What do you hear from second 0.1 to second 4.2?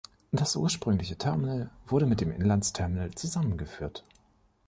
Das ursprüngliche Terminal wurde mit dem Inlandsterminal zusammengeführt.